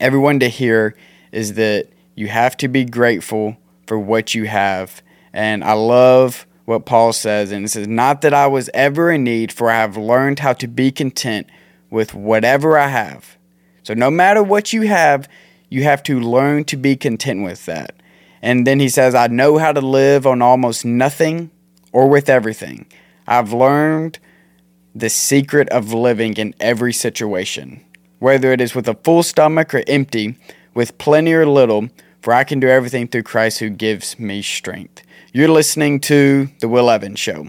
everyone 0.00 0.40
to 0.40 0.48
hear 0.48 0.96
is 1.32 1.54
that 1.54 1.88
you 2.14 2.28
have 2.28 2.56
to 2.58 2.68
be 2.68 2.84
grateful 2.84 3.56
for 3.86 3.98
what 3.98 4.34
you 4.34 4.46
have. 4.46 5.02
And 5.32 5.62
I 5.62 5.74
love 5.74 6.46
what 6.64 6.84
Paul 6.84 7.12
says, 7.12 7.52
and 7.52 7.64
it 7.64 7.68
says, 7.68 7.86
Not 7.86 8.22
that 8.22 8.34
I 8.34 8.48
was 8.48 8.68
ever 8.74 9.12
in 9.12 9.24
need, 9.24 9.52
for 9.52 9.70
I 9.70 9.76
have 9.76 9.96
learned 9.96 10.40
how 10.40 10.52
to 10.54 10.66
be 10.66 10.90
content 10.90 11.46
with 11.90 12.14
whatever 12.14 12.76
I 12.76 12.88
have. 12.88 13.36
So 13.84 13.94
no 13.94 14.10
matter 14.10 14.42
what 14.42 14.72
you 14.72 14.82
have, 14.82 15.28
you 15.68 15.82
have 15.82 16.02
to 16.04 16.20
learn 16.20 16.64
to 16.64 16.76
be 16.76 16.96
content 16.96 17.42
with 17.42 17.66
that. 17.66 17.94
And 18.42 18.66
then 18.66 18.80
he 18.80 18.88
says, 18.88 19.14
I 19.14 19.26
know 19.26 19.58
how 19.58 19.72
to 19.72 19.80
live 19.80 20.26
on 20.26 20.42
almost 20.42 20.84
nothing 20.84 21.50
or 21.92 22.08
with 22.08 22.28
everything. 22.28 22.86
I've 23.26 23.52
learned 23.52 24.18
the 24.94 25.10
secret 25.10 25.68
of 25.70 25.92
living 25.92 26.34
in 26.34 26.54
every 26.60 26.92
situation, 26.92 27.84
whether 28.18 28.52
it 28.52 28.60
is 28.60 28.74
with 28.74 28.88
a 28.88 28.94
full 28.94 29.22
stomach 29.22 29.74
or 29.74 29.82
empty, 29.88 30.36
with 30.74 30.96
plenty 30.98 31.32
or 31.32 31.46
little, 31.46 31.88
for 32.22 32.32
I 32.32 32.44
can 32.44 32.60
do 32.60 32.68
everything 32.68 33.08
through 33.08 33.24
Christ 33.24 33.58
who 33.58 33.70
gives 33.70 34.18
me 34.18 34.42
strength. 34.42 35.02
You're 35.32 35.48
listening 35.48 36.00
to 36.00 36.48
The 36.60 36.68
Will 36.68 36.90
Evans 36.90 37.18
Show. 37.18 37.48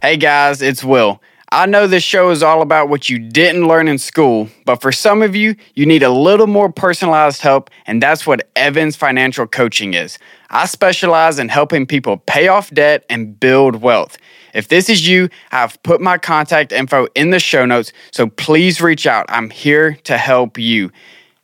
Hey 0.00 0.16
guys, 0.16 0.62
it's 0.62 0.82
Will. 0.82 1.20
I 1.50 1.64
know 1.64 1.86
this 1.86 2.02
show 2.02 2.28
is 2.28 2.42
all 2.42 2.60
about 2.60 2.90
what 2.90 3.08
you 3.08 3.18
didn't 3.18 3.66
learn 3.66 3.88
in 3.88 3.96
school, 3.96 4.50
but 4.66 4.82
for 4.82 4.92
some 4.92 5.22
of 5.22 5.34
you, 5.34 5.56
you 5.74 5.86
need 5.86 6.02
a 6.02 6.10
little 6.10 6.46
more 6.46 6.70
personalized 6.70 7.40
help, 7.40 7.70
and 7.86 8.02
that's 8.02 8.26
what 8.26 8.50
Evans 8.54 8.96
Financial 8.96 9.46
Coaching 9.46 9.94
is. 9.94 10.18
I 10.50 10.66
specialize 10.66 11.38
in 11.38 11.48
helping 11.48 11.86
people 11.86 12.18
pay 12.18 12.48
off 12.48 12.70
debt 12.70 13.06
and 13.08 13.40
build 13.40 13.76
wealth. 13.76 14.18
If 14.52 14.68
this 14.68 14.90
is 14.90 15.08
you, 15.08 15.30
I've 15.50 15.82
put 15.82 16.02
my 16.02 16.18
contact 16.18 16.70
info 16.70 17.06
in 17.14 17.30
the 17.30 17.40
show 17.40 17.64
notes, 17.64 17.94
so 18.10 18.26
please 18.26 18.82
reach 18.82 19.06
out. 19.06 19.24
I'm 19.30 19.48
here 19.48 19.94
to 20.04 20.18
help 20.18 20.58
you. 20.58 20.92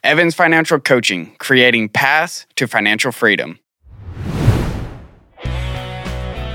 Evans 0.02 0.34
Financial 0.34 0.78
Coaching, 0.78 1.34
creating 1.38 1.88
paths 1.88 2.44
to 2.56 2.66
financial 2.66 3.10
freedom. 3.10 3.58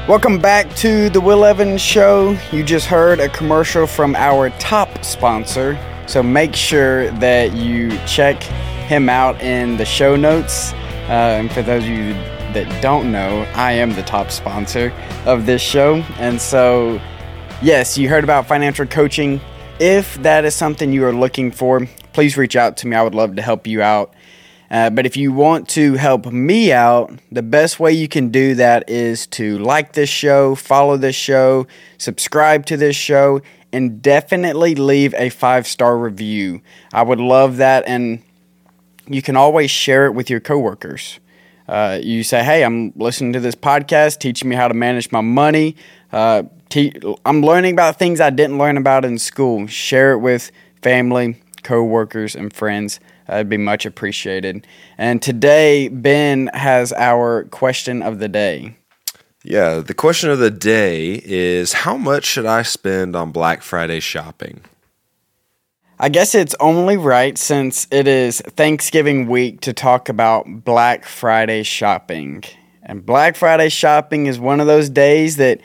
Welcome 0.10 0.39
back 0.39 0.75
to 0.78 1.08
the 1.12 1.22
Will 1.22 1.46
Evans 1.46 1.82
Show. 1.82 2.36
You 2.51 2.63
just 2.63 2.88
heard 2.88 3.20
a 3.20 3.30
commercial 3.30 3.86
from 3.86 4.16
our 4.16 4.50
top 4.58 5.06
sponsor, 5.06 5.78
so 6.08 6.24
make 6.24 6.56
sure 6.56 7.12
that 7.20 7.54
you 7.54 7.96
check 8.08 8.42
him 8.42 9.08
out 9.08 9.39
in 9.39 9.78
the 9.78 9.86
show 9.86 10.16
notes. 10.16 10.74
Uh, 10.74 11.38
and 11.38 11.51
for 11.51 11.62
those 11.62 11.84
of 11.84 11.89
you 11.89 12.13
that 12.54 12.82
don't 12.82 13.12
know, 13.12 13.42
I 13.54 13.74
am 13.74 13.94
the 13.94 14.01
top 14.01 14.32
sponsor 14.32 14.92
of 15.28 15.46
this 15.46 15.62
show. 15.62 15.98
And 16.18 16.42
so, 16.42 17.00
yes, 17.62 17.96
you 17.96 18.10
heard 18.10 18.24
about 18.24 18.48
financial 18.48 18.88
coaching. 18.88 19.39
If 19.80 20.16
that 20.24 20.44
is 20.44 20.56
something 20.56 20.92
you 20.92 21.06
are 21.06 21.13
looking 21.13 21.51
for, 21.51 21.88
please 22.13 22.36
reach 22.36 22.56
out 22.56 22.78
to 22.78 22.88
me. 22.88 22.96
I 22.96 23.04
would 23.04 23.13
love 23.13 23.36
to 23.36 23.44
help 23.44 23.68
you 23.68 23.84
out. 23.84 24.16
Uh, 24.72 24.90
but 24.90 25.06
if 25.06 25.18
you 25.18 25.32
want 25.32 25.68
to 25.70 25.96
help 25.96 26.28
me 26.28 26.72
out, 26.72 27.12
the 27.32 27.42
best 27.42 27.80
way 27.80 27.92
you 27.92 28.08
can 28.08 28.30
do 28.30 28.56
that 28.56 28.88
is 28.90 29.26
to 29.28 29.58
like 29.58 29.94
this 29.94 30.10
show, 30.10 30.54
follow 30.56 30.96
this 30.96 31.16
show, 31.16 31.66
subscribe 31.98 32.66
to 32.68 32.78
this 32.78 32.96
show, 32.96 33.42
and 33.74 34.02
definitely 34.02 34.76
leave 34.76 35.14
a 35.16 35.30
five 35.30 35.68
star 35.68 35.98
review. 35.98 36.62
I 36.94 37.02
would 37.02 37.20
love 37.20 37.58
that. 37.58 37.84
And 37.88 38.22
you 39.08 39.22
can 39.22 39.36
always 39.36 39.72
share 39.72 40.06
it 40.06 40.12
with 40.12 40.30
your 40.30 40.40
coworkers. 40.40 41.20
Uh, 41.68 42.00
you 42.02 42.24
say, 42.24 42.44
hey, 42.44 42.64
I'm 42.64 42.94
listening 42.96 43.34
to 43.34 43.40
this 43.40 43.56
podcast, 43.56 44.20
teaching 44.20 44.50
me 44.50 44.56
how 44.56 44.68
to 44.68 44.74
manage 44.74 45.12
my 45.12 45.22
money. 45.22 45.76
Uh, 46.12 46.44
te- 46.70 47.00
I'm 47.26 47.42
learning 47.42 47.74
about 47.74 48.00
things 48.00 48.20
I 48.20 48.32
didn't 48.32 48.58
learn 48.58 48.78
about 48.78 49.06
in 49.06 49.20
school. 49.20 49.68
Share 49.68 50.14
it 50.14 50.20
with 50.20 50.52
family, 50.82 51.42
coworkers, 51.62 52.36
and 52.36 52.52
friends. 52.52 53.00
That'd 53.30 53.48
be 53.48 53.58
much 53.58 53.86
appreciated. 53.86 54.66
And 54.98 55.22
today, 55.22 55.88
Ben 55.88 56.50
has 56.56 56.92
our 56.94 57.44
question 57.46 58.02
of 58.02 58.18
the 58.18 58.28
day. 58.28 58.76
Yeah, 59.44 59.82
the 59.82 59.94
question 59.94 60.32
of 60.32 60.40
the 60.40 60.50
day 60.50 61.22
is 61.24 61.74
how 61.74 61.96
much 61.96 62.26
should 62.26 62.48
I 62.48 62.64
spend 62.64 63.16
on 63.16 63.32
Black 63.32 63.62
Friday 63.62 64.00
shopping? 64.00 64.62
I 66.00 66.10
guess 66.10 66.34
it's 66.34 66.56
only 66.60 66.98
right 66.98 67.38
since 67.38 67.86
it 67.92 68.08
is 68.08 68.42
Thanksgiving 68.42 69.28
week 69.28 69.62
to 69.62 69.74
talk 69.74 70.10
about 70.10 70.66
Black 70.66 71.06
Friday 71.06 71.62
shopping. 71.62 72.44
And 72.82 73.06
Black 73.06 73.36
Friday 73.36 73.70
shopping 73.70 74.26
is 74.26 74.40
one 74.40 74.60
of 74.60 74.66
those 74.66 74.90
days 74.90 75.36
that 75.36 75.62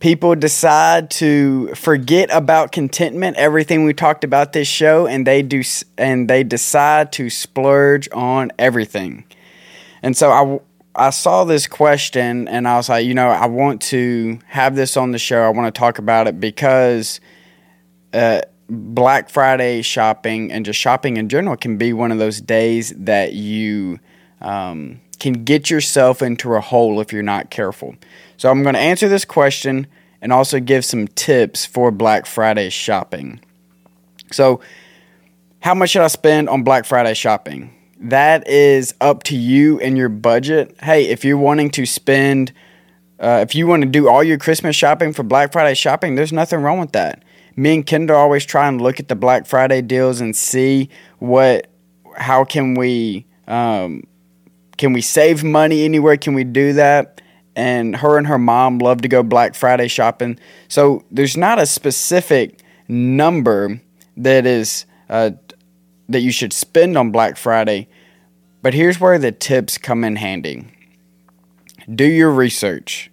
people 0.00 0.34
decide 0.36 1.10
to 1.10 1.74
forget 1.74 2.28
about 2.32 2.72
contentment 2.72 3.36
everything 3.36 3.84
we 3.84 3.92
talked 3.92 4.24
about 4.24 4.52
this 4.52 4.68
show 4.68 5.06
and 5.06 5.26
they 5.26 5.42
do 5.42 5.62
and 5.96 6.28
they 6.28 6.44
decide 6.44 7.10
to 7.12 7.28
splurge 7.28 8.08
on 8.12 8.52
everything 8.58 9.24
and 10.02 10.16
so 10.16 10.30
i 10.30 10.60
i 11.06 11.10
saw 11.10 11.44
this 11.44 11.66
question 11.66 12.46
and 12.48 12.68
i 12.68 12.76
was 12.76 12.88
like 12.88 13.04
you 13.04 13.14
know 13.14 13.28
i 13.28 13.46
want 13.46 13.80
to 13.80 14.38
have 14.46 14.76
this 14.76 14.96
on 14.96 15.10
the 15.10 15.18
show 15.18 15.42
i 15.42 15.48
want 15.48 15.72
to 15.72 15.78
talk 15.78 15.98
about 15.98 16.28
it 16.28 16.38
because 16.38 17.20
uh, 18.14 18.40
black 18.68 19.28
friday 19.28 19.82
shopping 19.82 20.52
and 20.52 20.64
just 20.64 20.78
shopping 20.78 21.16
in 21.16 21.28
general 21.28 21.56
can 21.56 21.76
be 21.76 21.92
one 21.92 22.12
of 22.12 22.18
those 22.18 22.40
days 22.40 22.92
that 22.96 23.32
you 23.32 23.98
um, 24.40 25.00
can 25.18 25.44
get 25.44 25.70
yourself 25.70 26.22
into 26.22 26.54
a 26.54 26.60
hole 26.60 27.00
if 27.00 27.12
you're 27.12 27.22
not 27.22 27.50
careful. 27.50 27.96
So 28.38 28.50
I'm 28.50 28.62
going 28.62 28.76
to 28.76 28.80
answer 28.80 29.08
this 29.08 29.24
question 29.24 29.88
and 30.22 30.32
also 30.32 30.60
give 30.60 30.84
some 30.84 31.08
tips 31.08 31.66
for 31.66 31.90
Black 31.90 32.24
Friday 32.24 32.70
shopping. 32.70 33.40
So, 34.32 34.60
how 35.60 35.74
much 35.74 35.90
should 35.90 36.02
I 36.02 36.06
spend 36.06 36.48
on 36.48 36.62
Black 36.62 36.84
Friday 36.84 37.14
shopping? 37.14 37.74
That 38.00 38.46
is 38.46 38.94
up 39.00 39.24
to 39.24 39.36
you 39.36 39.80
and 39.80 39.98
your 39.98 40.08
budget. 40.08 40.76
Hey, 40.80 41.08
if 41.08 41.24
you're 41.24 41.36
wanting 41.36 41.70
to 41.70 41.84
spend, 41.84 42.52
uh, 43.18 43.40
if 43.42 43.56
you 43.56 43.66
want 43.66 43.82
to 43.82 43.88
do 43.88 44.08
all 44.08 44.22
your 44.22 44.38
Christmas 44.38 44.76
shopping 44.76 45.12
for 45.12 45.24
Black 45.24 45.50
Friday 45.52 45.74
shopping, 45.74 46.14
there's 46.14 46.32
nothing 46.32 46.60
wrong 46.60 46.78
with 46.78 46.92
that. 46.92 47.24
Me 47.56 47.74
and 47.74 47.84
Kendra 47.84 48.16
always 48.16 48.46
try 48.46 48.68
and 48.68 48.80
look 48.80 49.00
at 49.00 49.08
the 49.08 49.16
Black 49.16 49.46
Friday 49.46 49.82
deals 49.82 50.20
and 50.20 50.36
see 50.36 50.88
what, 51.18 51.66
how 52.16 52.44
can 52.44 52.74
we, 52.74 53.26
um, 53.48 54.04
can 54.76 54.92
we 54.92 55.00
save 55.00 55.42
money 55.42 55.84
anywhere? 55.84 56.16
Can 56.16 56.34
we 56.34 56.44
do 56.44 56.74
that? 56.74 57.20
And 57.58 57.96
her 57.96 58.16
and 58.16 58.28
her 58.28 58.38
mom 58.38 58.78
love 58.78 59.02
to 59.02 59.08
go 59.08 59.24
Black 59.24 59.56
Friday 59.56 59.88
shopping. 59.88 60.38
So 60.68 61.04
there's 61.10 61.36
not 61.36 61.58
a 61.58 61.66
specific 61.66 62.60
number 62.86 63.80
that 64.16 64.46
is 64.46 64.86
uh, 65.10 65.32
that 66.08 66.20
you 66.20 66.30
should 66.30 66.52
spend 66.52 66.96
on 66.96 67.10
Black 67.10 67.36
Friday, 67.36 67.88
but 68.62 68.74
here's 68.74 69.00
where 69.00 69.18
the 69.18 69.32
tips 69.32 69.76
come 69.76 70.04
in 70.04 70.16
handy. 70.16 70.68
Do 71.92 72.04
your 72.04 72.30
research. 72.30 73.10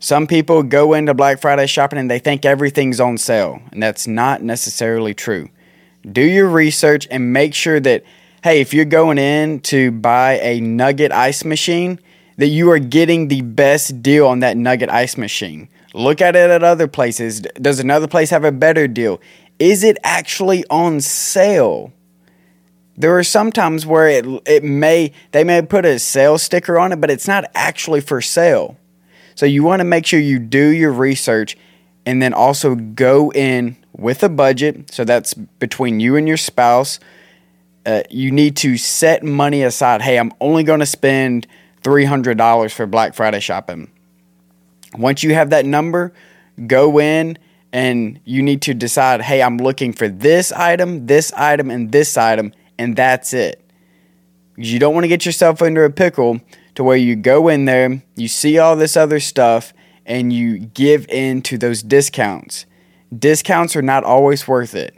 Some 0.00 0.26
people 0.26 0.64
go 0.64 0.94
into 0.94 1.14
Black 1.14 1.40
Friday 1.40 1.68
shopping 1.68 2.00
and 2.00 2.10
they 2.10 2.18
think 2.18 2.44
everything's 2.44 2.98
on 2.98 3.16
sale, 3.16 3.62
and 3.70 3.80
that's 3.80 4.08
not 4.08 4.42
necessarily 4.42 5.14
true. 5.14 5.48
Do 6.10 6.22
your 6.22 6.48
research 6.48 7.06
and 7.12 7.32
make 7.32 7.54
sure 7.54 7.78
that, 7.78 8.02
hey, 8.42 8.60
if 8.60 8.74
you're 8.74 8.84
going 8.84 9.18
in 9.18 9.60
to 9.60 9.92
buy 9.92 10.40
a 10.40 10.60
nugget 10.60 11.12
ice 11.12 11.44
machine, 11.44 12.00
that 12.36 12.48
you 12.48 12.70
are 12.70 12.78
getting 12.78 13.28
the 13.28 13.42
best 13.42 14.02
deal 14.02 14.26
on 14.26 14.40
that 14.40 14.56
nugget 14.56 14.90
ice 14.90 15.16
machine. 15.16 15.68
Look 15.94 16.20
at 16.20 16.36
it 16.36 16.50
at 16.50 16.62
other 16.62 16.88
places. 16.88 17.40
Does 17.40 17.80
another 17.80 18.08
place 18.08 18.30
have 18.30 18.44
a 18.44 18.52
better 18.52 18.88
deal? 18.88 19.20
Is 19.58 19.84
it 19.84 19.98
actually 20.02 20.64
on 20.70 21.00
sale? 21.00 21.92
There 22.96 23.16
are 23.16 23.24
some 23.24 23.52
times 23.52 23.86
where 23.86 24.08
it 24.08 24.26
it 24.46 24.64
may 24.64 25.12
they 25.32 25.44
may 25.44 25.62
put 25.62 25.84
a 25.84 25.98
sale 25.98 26.38
sticker 26.38 26.78
on 26.78 26.92
it, 26.92 27.00
but 27.00 27.10
it's 27.10 27.28
not 27.28 27.44
actually 27.54 28.00
for 28.00 28.20
sale. 28.20 28.76
So 29.34 29.46
you 29.46 29.62
want 29.62 29.80
to 29.80 29.84
make 29.84 30.06
sure 30.06 30.20
you 30.20 30.38
do 30.38 30.68
your 30.68 30.92
research 30.92 31.56
and 32.04 32.20
then 32.20 32.34
also 32.34 32.74
go 32.74 33.32
in 33.32 33.76
with 33.92 34.22
a 34.22 34.28
budget. 34.28 34.92
So 34.92 35.04
that's 35.04 35.34
between 35.34 36.00
you 36.00 36.16
and 36.16 36.26
your 36.28 36.36
spouse. 36.36 36.98
Uh, 37.84 38.02
you 38.10 38.30
need 38.30 38.56
to 38.58 38.76
set 38.76 39.22
money 39.22 39.62
aside. 39.62 40.02
Hey, 40.02 40.18
I'm 40.18 40.32
only 40.40 40.62
going 40.62 40.80
to 40.80 40.86
spend 40.86 41.46
$300 41.82 42.72
for 42.72 42.86
Black 42.86 43.14
Friday 43.14 43.40
shopping. 43.40 43.90
Once 44.96 45.22
you 45.22 45.34
have 45.34 45.50
that 45.50 45.64
number, 45.64 46.12
go 46.66 47.00
in 47.00 47.38
and 47.72 48.20
you 48.24 48.42
need 48.42 48.62
to 48.62 48.74
decide 48.74 49.22
hey, 49.22 49.42
I'm 49.42 49.56
looking 49.56 49.92
for 49.92 50.08
this 50.08 50.52
item, 50.52 51.06
this 51.06 51.32
item, 51.32 51.70
and 51.70 51.90
this 51.90 52.16
item, 52.16 52.52
and 52.78 52.96
that's 52.96 53.32
it. 53.32 53.62
You 54.56 54.78
don't 54.78 54.94
want 54.94 55.04
to 55.04 55.08
get 55.08 55.24
yourself 55.24 55.62
into 55.62 55.82
a 55.82 55.90
pickle 55.90 56.40
to 56.74 56.84
where 56.84 56.96
you 56.96 57.16
go 57.16 57.48
in 57.48 57.64
there, 57.64 58.02
you 58.16 58.28
see 58.28 58.58
all 58.58 58.76
this 58.76 58.96
other 58.96 59.20
stuff, 59.20 59.72
and 60.06 60.32
you 60.32 60.58
give 60.58 61.06
in 61.08 61.42
to 61.42 61.58
those 61.58 61.82
discounts. 61.82 62.66
Discounts 63.16 63.76
are 63.76 63.82
not 63.82 64.04
always 64.04 64.48
worth 64.48 64.74
it. 64.74 64.96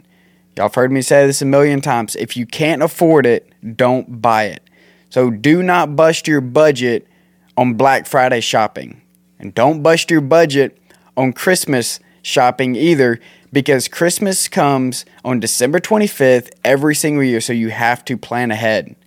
Y'all 0.55 0.65
have 0.65 0.75
heard 0.75 0.91
me 0.91 1.01
say 1.01 1.25
this 1.25 1.41
a 1.41 1.45
million 1.45 1.81
times. 1.81 2.15
If 2.15 2.37
you 2.37 2.45
can't 2.45 2.81
afford 2.81 3.25
it, 3.25 3.51
don't 3.75 4.21
buy 4.21 4.45
it. 4.45 4.63
So 5.15 5.31
do 5.31 5.63
not 5.63 5.95
bust 5.95 6.27
your 6.27 6.41
budget 6.41 7.07
on 7.55 7.75
Black 7.75 8.05
Friday 8.05 8.41
shopping. 8.41 9.01
And 9.39 9.55
don't 9.55 9.81
bust 9.81 10.11
your 10.11 10.19
budget 10.19 10.77
on 11.15 11.31
Christmas 11.31 12.01
shopping 12.21 12.75
either 12.75 13.21
because 13.53 13.87
Christmas 13.87 14.49
comes 14.49 15.05
on 15.23 15.39
December 15.39 15.79
25th 15.79 16.49
every 16.65 16.95
single 16.95 17.23
year, 17.23 17.39
so 17.39 17.53
you 17.53 17.69
have 17.69 18.03
to 18.03 18.17
plan 18.17 18.51
ahead. 18.51 18.97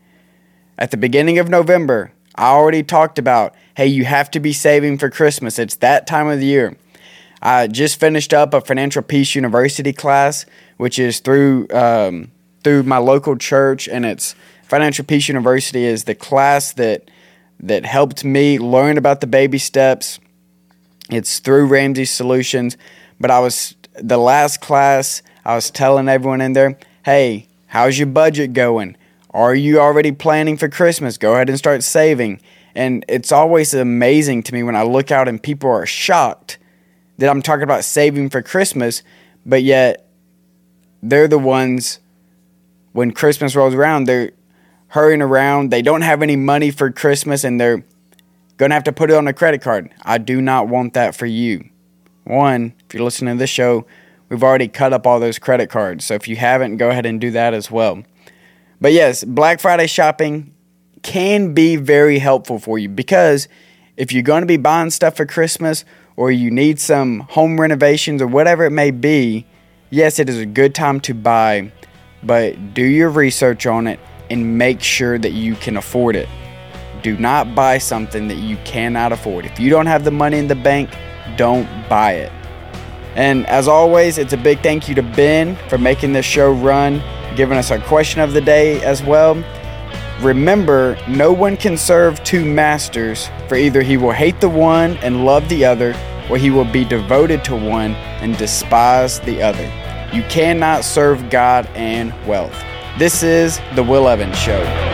At 0.79 0.93
the 0.93 0.97
beginning 0.97 1.39
of 1.39 1.51
November, 1.51 2.11
I 2.37 2.53
already 2.53 2.83
talked 2.83 3.19
about 3.19 3.55
hey, 3.77 3.89
you 3.89 4.07
have 4.07 4.31
to 4.31 4.41
be 4.41 4.55
saving 4.55 4.97
for 4.97 5.11
Christmas. 5.11 5.59
It's 5.59 5.77
that 5.77 6.07
time 6.07 6.29
of 6.29 6.41
the 6.41 6.47
year. 6.47 6.75
I 7.43 7.67
just 7.67 8.01
finished 8.01 8.33
up 8.33 8.55
a 8.55 8.63
Financial 8.63 9.03
Peace 9.03 9.35
University 9.35 9.93
class, 9.93 10.47
which 10.79 10.99
is 10.99 11.21
through 11.21 11.69
um, 11.69 12.33
through 12.65 12.85
my 12.85 12.97
local 12.97 13.37
church, 13.37 13.89
and 13.89 14.07
it's 14.07 14.35
Financial 14.69 15.05
Peace 15.05 15.29
University 15.29 15.85
is 15.85 16.05
the 16.05 16.15
class 16.15 16.73
that 16.75 17.11
that 17.61 17.85
helped 17.85 18.23
me 18.23 18.59
learn 18.59 18.99
about 18.99 19.21
the 19.21 19.27
baby 19.27 19.59
steps. 19.59 20.21
It's 21.11 21.41
through 21.41 21.67
Ramsey 21.67 22.05
Solutions, 22.05 22.77
but 23.19 23.31
I 23.31 23.41
was 23.41 23.75
the 23.95 24.19
last 24.19 24.61
class. 24.61 25.23
I 25.45 25.55
was 25.57 25.71
telling 25.71 26.09
everyone 26.09 26.41
in 26.43 26.53
there, 26.53 26.79
"Hey, 27.05 27.49
how's 27.67 27.99
your 27.99 28.07
budget 28.07 28.53
going? 28.53 28.97
Are 29.31 29.55
you 29.55 29.81
already 29.81 30.13
planning 30.13 30.57
for 30.57 30.69
Christmas? 30.69 31.17
Go 31.17 31.35
ahead 31.35 31.49
and 31.49 31.59
start 31.59 31.83
saving." 31.83 32.41
And 32.75 33.05
it's 33.09 33.33
always 33.33 33.73
amazing 33.75 34.43
to 34.45 34.55
me 34.55 34.63
when 34.63 34.77
I 34.77 34.83
look 34.83 35.11
out 35.11 35.27
and 35.29 35.43
people 35.43 35.71
are 35.71 35.87
shocked 35.87 36.59
that 37.17 37.29
I'm 37.29 37.43
talking 37.43 37.65
about 37.65 37.85
saving 37.85 38.29
for 38.29 38.43
Christmas, 38.43 39.03
but 39.45 39.63
yet 39.63 40.07
they're 41.03 41.27
the 41.27 41.39
ones 41.39 41.99
when 42.93 43.11
Christmas 43.11 43.57
rolls 43.57 43.75
around, 43.75 44.05
they're 44.05 44.33
hurrying 44.89 45.23
around. 45.23 45.71
They 45.71 45.83
don't 45.83 46.03
have 46.03 46.23
any 46.23 46.37
money 46.37 46.71
for 46.71 46.91
Christmas 46.91 47.45
and 47.45 47.61
they're 47.61 47.85
going 48.57 48.71
to 48.71 48.75
have 48.75 48.85
to 48.85 48.93
put 48.93 49.11
it 49.11 49.17
on 49.17 49.29
a 49.29 49.33
credit 49.33 49.63
card. 49.63 49.91
I 50.03 50.19
do 50.19 50.41
not 50.41 50.69
want 50.69 50.95
that 50.95 51.15
for 51.15 51.27
you. 51.27 51.69
One, 52.25 52.75
if 52.87 52.95
you're 52.95 53.05
listening 53.05 53.37
to 53.37 53.39
this 53.39 53.51
show, 53.51 53.87
we've 54.29 54.43
already 54.43 54.69
cut 54.69 54.93
up 54.93 55.07
all 55.07 55.21
those 55.21 55.39
credit 55.39 55.71
cards. 55.71 56.05
So 56.05 56.15
if 56.15 56.29
you 56.29 56.37
haven't, 56.37 56.77
go 56.77 56.91
ahead 56.91 57.07
and 57.07 57.21
do 57.21 57.31
that 57.31 57.55
as 57.55 57.71
well. 57.71 58.03
But 58.81 58.93
yes, 58.93 59.25
Black 59.25 59.61
Friday 59.61 59.87
shopping 59.87 60.55
can 61.03 61.55
be 61.55 61.77
very 61.77 62.19
helpful 62.19 62.59
for 62.59 62.79
you 62.79 62.89
because 62.89 63.49
if 63.97 64.13
you're 64.13 64.23
going 64.23 64.43
to 64.43 64.47
be 64.47 64.57
buying 64.57 64.91
stuff 64.91 65.17
for 65.17 65.27
Christmas 65.27 65.85
or 66.17 66.31
you 66.31 66.51
need 66.51 66.81
some 66.81 67.21
home 67.21 67.61
renovations 67.61 68.21
or 68.21 68.27
whatever 68.27 68.65
it 68.65 68.71
may 68.71 68.91
be, 68.91 69.47
yes, 69.91 70.19
it 70.19 70.29
is 70.29 70.39
a 70.39 70.47
good 70.47 70.75
time 70.75 71.01
to 71.01 71.15
buy, 71.15 71.73
but 72.23 72.75
do 72.75 72.83
your 72.83 73.11
research 73.11 73.67
on 73.67 73.87
it 73.87 74.01
and 74.31 74.59
make 74.59 74.81
sure 74.81 75.19
that 75.19 75.33
you 75.33 75.55
can 75.57 75.77
afford 75.77 76.17
it. 76.17 76.29
Do 77.03 77.17
not 77.17 77.55
buy 77.55 77.79
something 77.79 78.29
that 78.29 78.39
you 78.39 78.57
cannot 78.65 79.13
afford. 79.13 79.47
If 79.47 79.61
you 79.61 79.71
don't 79.71 79.87
have 79.87 80.05
the 80.05 80.11
money 80.11 80.39
in 80.39 80.49
the 80.49 80.55
bank, 80.55 80.91
don't 81.37 81.67
buy 81.89 82.13
it. 82.15 82.33
And 83.15 83.47
as 83.47 83.69
always, 83.69 84.19
it's 84.19 84.33
a 84.33 84.37
big 84.37 84.61
thank 84.63 84.89
you 84.89 84.95
to 84.95 85.03
Ben 85.03 85.57
for 85.69 85.79
making 85.79 86.13
this 86.13 86.27
show 86.27 86.53
run, 86.53 87.03
giving 87.37 87.59
us 87.59 87.71
our 87.71 87.81
question 87.81 88.21
of 88.21 88.33
the 88.33 88.41
day 88.41 88.83
as 88.83 89.03
well. 89.03 89.43
Remember, 90.21 90.99
no 91.09 91.33
one 91.33 91.57
can 91.57 91.77
serve 91.77 92.23
two 92.25 92.45
masters, 92.45 93.29
for 93.49 93.55
either 93.55 93.83
he 93.83 93.97
will 93.97 94.13
hate 94.13 94.41
the 94.41 94.49
one 94.49 94.97
and 94.99 95.25
love 95.25 95.49
the 95.49 95.65
other, 95.65 95.95
or 96.29 96.37
he 96.37 96.51
will 96.51 96.65
be 96.65 96.85
devoted 96.85 97.45
to 97.45 97.55
one 97.55 97.95
and 97.95 98.37
despise 98.37 99.21
the 99.21 99.41
other. 99.41 99.65
You 100.13 100.23
cannot 100.25 100.85
serve 100.85 101.31
God 101.31 101.67
and 101.75 102.13
wealth. 102.27 102.55
This 102.99 103.23
is 103.23 103.61
The 103.77 103.83
Will 103.85 104.09
Evans 104.09 104.37
Show. 104.37 104.88